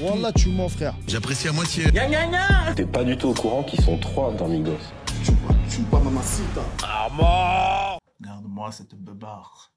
[0.00, 0.94] Wallah, tu mens, frère.
[1.06, 1.84] J'apprécie à moitié.
[2.76, 4.72] T'es pas du tout au courant qu'ils sont trois dans Migos.
[8.20, 9.72] Regarde-moi cette beubare.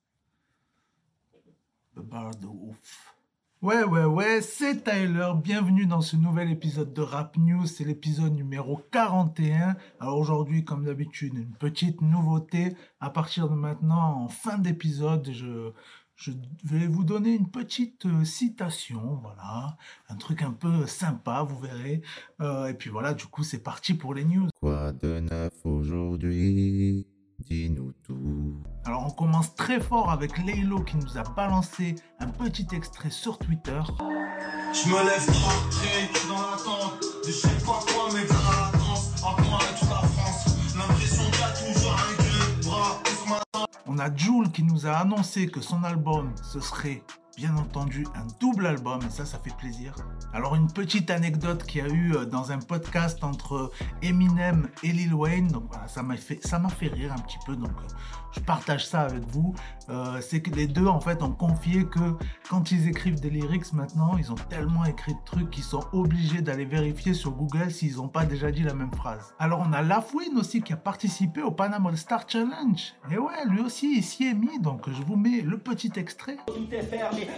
[1.96, 3.16] Beubare de ouf.
[3.62, 5.34] Ouais, ouais, ouais, c'est Tyler.
[5.36, 7.68] Bienvenue dans ce nouvel épisode de Rap News.
[7.68, 9.76] C'est l'épisode numéro 41.
[10.00, 12.76] Alors aujourd'hui, comme d'habitude, une petite nouveauté.
[13.00, 15.73] À partir de maintenant, en fin d'épisode, je,
[16.22, 16.32] je
[16.64, 19.20] vais vous donner une petite euh, citation.
[19.24, 19.76] Voilà.
[20.08, 22.04] Un truc un peu sympa, vous verrez.
[22.42, 24.48] Euh, et puis voilà, du coup, c'est parti pour les news.
[24.60, 27.07] Quoi de neuf aujourd'hui?
[27.39, 28.62] Dis-nous tout.
[28.86, 33.40] Alors on commence très fort avec Laylo qui nous a balancé un petit extrait sur
[33.40, 33.81] Twitter.
[34.73, 38.28] Je me lève dans l'attente de je sais pas quoi, mais
[44.02, 47.03] a Joule qui nous a annoncé que son album ce serait
[47.38, 49.94] bien entendu un double album et ça ça fait plaisir.
[50.34, 54.92] Alors une petite anecdote qu'il y a eu euh, dans un podcast entre Eminem et
[54.92, 57.94] Lil Wayne, donc ça m'a fait ça m'a fait rire un petit peu donc euh,
[58.32, 59.54] je partage ça avec vous.
[59.90, 62.16] Euh, c'est que les deux en fait ont confié que
[62.50, 66.42] quand ils écrivent des lyrics maintenant, ils ont tellement écrit de trucs qu'ils sont obligés
[66.42, 69.34] d'aller vérifier sur Google s'ils n'ont pas déjà dit la même phrase.
[69.40, 72.94] Alors on a Lafouine aussi qui a participé au Panama Star Challenge.
[73.12, 76.38] Et ouais, lui aussi il s'y est mis donc je vous mets le petit extrait.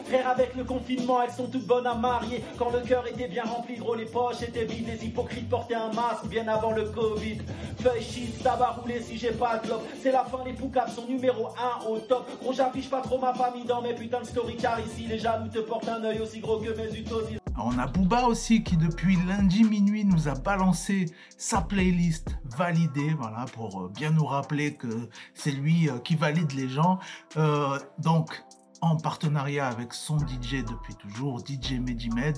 [0.06, 2.44] Frère avec le confinement, elles sont toutes bonnes à marier.
[2.58, 5.92] Quand le cœur était bien rempli, gros les poches étaient vides, les hypocrites portaient un
[5.94, 7.40] masque bien avant le Covid.
[7.80, 9.72] Feuille shit, ça va rouler si j'ai pas de.
[10.02, 11.48] C'est la fin, les poucaves sont numéro
[11.84, 12.30] 1 au top.
[12.42, 15.48] Gros j'affiche pas trop ma famille dans mes putains de story car ici les jaloux
[15.48, 17.38] te portent un œil aussi gros que mes utosies.
[17.58, 21.06] On a Booba aussi qui depuis lundi minuit nous a balancé
[21.38, 26.52] sa playlist validée, voilà, pour euh, bien nous rappeler que c'est lui euh, qui valide
[26.54, 27.00] les gens.
[27.38, 28.44] Euh, donc
[28.84, 32.38] en partenariat avec son DJ depuis toujours, DJ Medimed.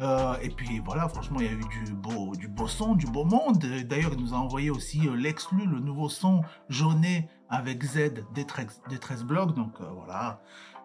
[0.00, 3.06] Euh, et puis voilà, franchement, il y a eu du beau, du beau son, du
[3.06, 3.58] beau monde.
[3.58, 8.44] D'ailleurs, il nous a envoyé aussi euh, l'exclu, le nouveau son jauné avec Z des
[8.44, 9.54] 13, des 13 blocs.
[9.54, 10.40] Donc euh, voilà,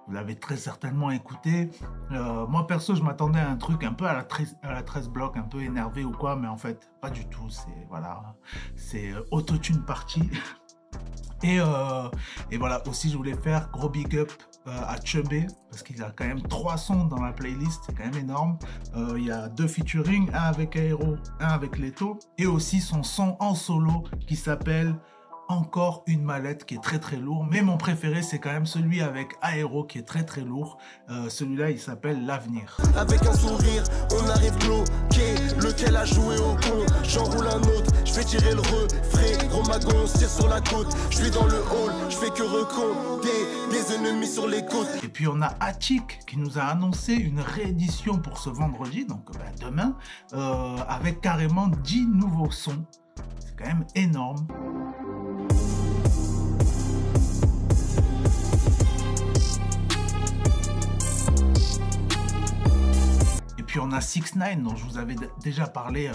[0.05, 1.71] vous l'avez très certainement écouté.
[2.11, 4.83] Euh, moi, perso, je m'attendais à un truc un peu à la, 13, à la
[4.83, 7.49] 13 blocs, un peu énervé ou quoi, mais en fait, pas du tout.
[7.49, 8.35] C'est voilà,
[8.75, 10.29] c'est autotune partie.
[11.41, 11.59] Et,
[12.51, 14.29] et voilà, aussi je voulais faire gros big up
[14.69, 18.17] à Chubby parce qu'il a quand même trois sons dans la playlist, c'est quand même
[18.17, 18.57] énorme.
[18.95, 23.03] Euh, il y a deux featuring, un avec Aero, un avec Leto, et aussi son
[23.03, 24.95] son en solo qui s'appelle
[25.49, 27.45] encore une mallette qui est très très lourd.
[27.49, 30.77] Mais mon préféré c'est quand même celui avec Aero qui est très très lourd.
[31.09, 32.77] Euh, Celui-là il s'appelle L'avenir.
[32.95, 33.83] Avec un sourire,
[34.13, 35.35] on arrive bloqué.
[35.59, 36.85] Lequel a joué au con?
[37.03, 39.47] J'enroule un autre, je fais tirer le refrais.
[39.49, 40.95] Gros magon, on tire sur la côte.
[41.09, 43.27] Je suis dans le hall, je fais que recompter
[43.71, 45.03] des ennemis sur les côtes.
[45.03, 49.31] Et puis on a Attic qui nous a annoncé une réédition pour ce vendredi, donc
[49.33, 49.95] bah, demain,
[50.33, 52.85] euh, avec carrément 10 nouveaux sons.
[53.39, 54.47] C'est quand même énorme.
[63.99, 66.13] A 6 9 dont je vous avais déjà parlé euh,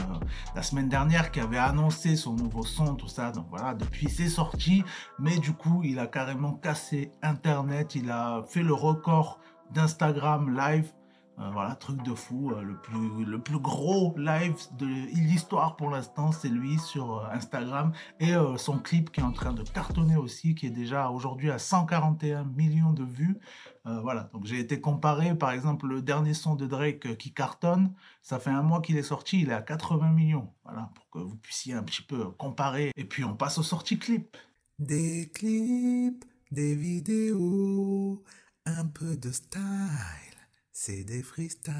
[0.56, 3.31] la semaine dernière qui avait annoncé son nouveau son, tout ça.
[3.31, 4.83] Donc voilà, depuis c'est sorti,
[5.19, 9.39] mais du coup il a carrément cassé Internet, il a fait le record
[9.71, 10.93] d'Instagram live.
[11.41, 12.53] Euh, voilà, truc de fou.
[12.53, 17.27] euh, le, plus, le plus gros live de l'histoire pour l'instant, c'est lui sur euh,
[17.33, 17.93] Instagram.
[18.21, 21.59] Et son clip qui est en train de cartonner aussi, qui est déjà aujourd'hui à
[21.59, 23.39] 141 millions de vues.
[23.84, 28.39] Voilà, donc j'ai été comparé, par exemple, le dernier son de Drake qui cartonne, ça
[28.39, 30.51] fait un mois qu'il est sorti, il est à 80 millions.
[30.65, 32.93] Voilà, pour que vous puissiez un petit peu comparer.
[32.97, 34.37] Et puis on passe aux sorties clips.
[34.78, 38.22] Des clips, des vidéos,
[38.65, 40.34] un peu de style,
[40.77, 41.73] c'est des freestyles.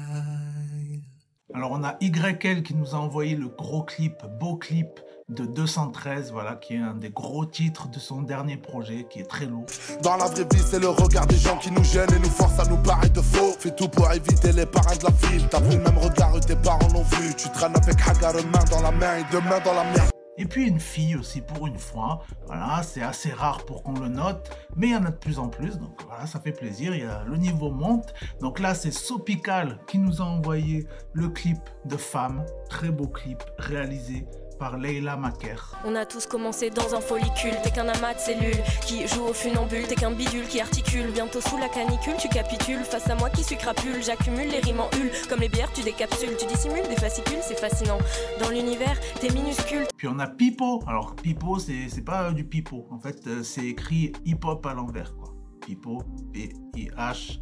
[1.53, 6.31] Alors on a YL qui nous a envoyé le gros clip, beau clip de 213,
[6.31, 9.65] voilà, qui est un des gros titres de son dernier projet, qui est très lourd.
[10.01, 12.59] Dans la vraie vie, c'est le regard des gens qui nous gênent et nous forcent
[12.59, 13.53] à nous barrer de faux.
[13.59, 15.47] Fais tout pour éviter les parrains de la ville.
[15.49, 17.35] T'as vu le même regard que tes parents l'ont vu.
[17.35, 20.14] Tu traînes avec Hagar, main dans la main et deux mains dans la merde.
[20.37, 22.23] Et puis une fille aussi pour une fois.
[22.47, 25.39] Voilà, c'est assez rare pour qu'on le note, mais il y en a de plus
[25.39, 25.77] en plus.
[25.77, 26.93] Donc voilà, ça fait plaisir.
[26.93, 28.13] Il y a, le niveau monte.
[28.41, 32.45] Donc là, c'est Sopical qui nous a envoyé le clip de Femme.
[32.69, 34.25] Très beau clip réalisé
[34.57, 35.75] par Leila Maker.
[35.85, 39.33] On a tous commencé dans un follicule, t'es qu'un amas de cellules qui joue au
[39.33, 41.11] funambule, t'es qu'un bidule qui articule.
[41.11, 44.01] Bientôt sous la canicule, tu capitules face à moi qui suis crapule.
[44.03, 47.59] J'accumule les rimes en hule, comme les bières, tu décapsules, tu dissimules des fascicules, c'est
[47.59, 47.97] fascinant.
[48.39, 50.81] Dans l'univers, t'es minuscule, Puis on a Pipo.
[50.87, 52.87] Alors Pipo, c'est pas du Pipo.
[52.91, 55.15] En fait, euh, c'est écrit hip-hop à l'envers.
[55.15, 55.33] quoi.
[55.61, 56.01] Pipo,
[56.33, 57.39] P-I-H.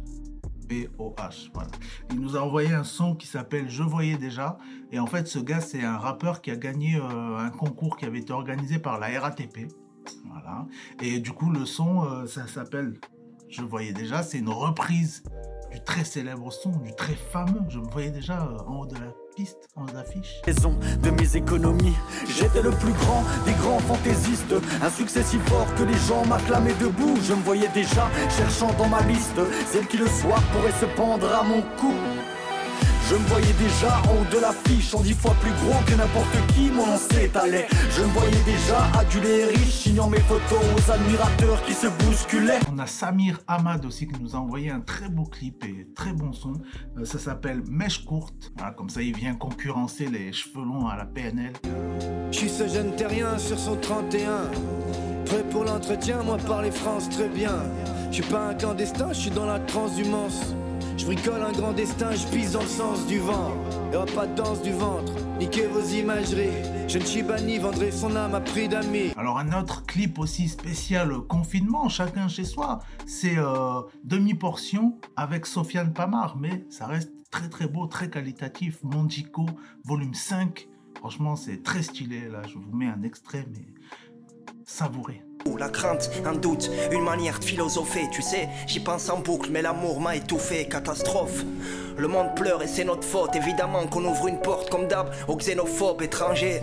[1.52, 1.70] Voilà.
[2.10, 4.58] Il nous a envoyé un son qui s'appelle Je voyais déjà.
[4.92, 8.04] Et en fait, ce gars, c'est un rappeur qui a gagné euh, un concours qui
[8.04, 9.68] avait été organisé par la RATP.
[10.26, 10.66] Voilà.
[11.00, 12.94] Et du coup, le son, euh, ça s'appelle
[13.48, 14.22] Je voyais déjà.
[14.22, 15.22] C'est une reprise
[15.74, 17.60] du très célèbre son, du très fameux.
[17.68, 20.40] Je me voyais déjà euh, en haut de la piste, en haut de l'affiche.
[20.44, 21.96] Raison de mes économies,
[22.28, 24.54] j'étais le plus grand des grands fantaisistes.
[24.80, 27.16] Un succès si fort que les gens m'acclamaient debout.
[27.24, 31.26] Je me voyais déjà cherchant dans ma liste celle qui le soir pourrait se pendre
[31.34, 31.92] à mon cou.
[33.06, 36.34] Je me voyais déjà en haut de l'affiche, en dix fois plus gros que n'importe
[36.54, 37.66] qui, mon nom s'étalait.
[37.90, 42.60] Je me voyais déjà adulé et riche, signant mes photos aux admirateurs qui se bousculaient.
[42.72, 46.14] On a Samir Ahmad aussi qui nous a envoyé un très beau clip et très
[46.14, 46.54] bon son.
[46.96, 48.52] Euh, ça s'appelle Mèche courte.
[48.56, 51.52] Voilà, comme ça, il vient concurrencer les cheveux longs à la PNL.
[52.30, 54.50] Je suis ce jeune terrien sur son 31.
[55.26, 57.52] Prêt pour l'entretien, moi parler France très bien.
[58.08, 60.54] Je suis pas un clandestin, je suis dans la transhumance.
[60.96, 63.52] Je bricole un grand destin, je pisse dans le sens du vent.
[63.92, 66.62] Y'aura pas de danse du ventre, niquez vos imageries.
[66.88, 69.12] Je suis banni, vendrai son âme à prix d'amis.
[69.16, 75.46] Alors un autre clip aussi spécial euh, confinement, chacun chez soi, c'est euh, demi-portion avec
[75.46, 78.78] Sofiane Pamar, mais ça reste très très beau, très qualitatif.
[78.84, 79.46] Mondico,
[79.84, 80.68] volume 5.
[80.98, 82.28] Franchement, c'est très stylé.
[82.28, 83.66] Là, je vous mets un extrait, mais
[85.58, 89.62] La crainte, un doute, une manière de philosopher, tu sais, j'y pense en boucle, mais
[89.62, 91.44] l'amour m'a étouffé, catastrophe.
[91.96, 95.36] Le monde pleure et c'est notre faute, évidemment qu'on ouvre une porte comme d'hab aux
[95.36, 96.60] xénophobes étrangers.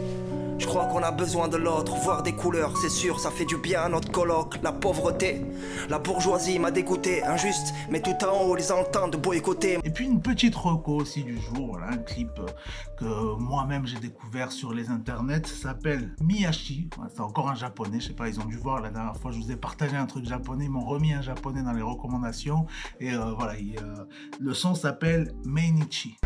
[0.61, 3.57] Je crois qu'on a besoin de l'autre, voir des couleurs, c'est sûr, ça fait du
[3.57, 4.59] bien à notre colloque.
[4.61, 5.41] La pauvreté,
[5.89, 9.79] la bourgeoisie m'a dégoûté, injuste, mais tout en haut, les entendent boycotter.
[9.83, 12.39] Et puis une petite reco aussi du jour, voilà, un clip
[12.95, 16.91] que moi-même j'ai découvert sur les internets, s'appelle Miyashi.
[17.11, 19.39] C'est encore un japonais, je sais pas, ils ont dû voir la dernière fois, je
[19.39, 22.67] vous ai partagé un truc japonais, ils m'ont remis un japonais dans les recommandations.
[22.99, 24.05] Et euh, voilà, il, euh,
[24.39, 26.17] le son s'appelle Meinichi.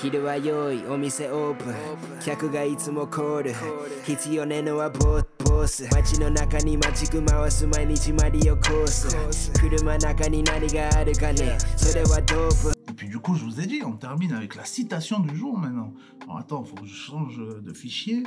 [0.00, 1.74] 昼は良いお店オープン
[2.24, 3.54] 客がいつもコール
[4.04, 9.08] 必要ねのはボボス街の中にマジック回す毎日マリオコース
[9.58, 15.58] 車中に何があるかねそれはドープ Et puis du coup, je vous ai dit, on termine avec la citation du jour
[15.58, 15.92] maintenant.
[16.24, 18.22] Alors attends, faut que je change de fichier.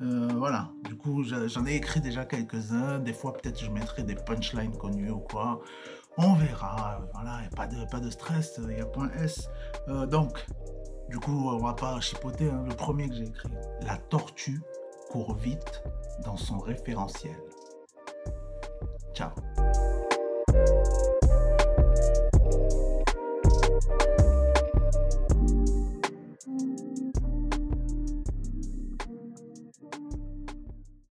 [0.00, 3.00] Euh, voilà, du coup, j'en ai écrit déjà quelques-uns.
[3.00, 5.60] Des fois, peut-être je mettrai des punchlines connues ou quoi.
[6.16, 7.00] On verra.
[7.12, 9.48] Voilà, il n'y a pas de, pas de stress, il y a point S.
[9.88, 10.46] Euh, donc,
[11.09, 12.49] du coup, on va pas chipoter.
[12.49, 12.63] hein.
[12.67, 13.49] Le premier que j'ai écrit.
[13.81, 14.61] La tortue
[15.09, 15.83] court vite
[16.23, 17.35] dans son référentiel.
[19.13, 19.29] Ciao.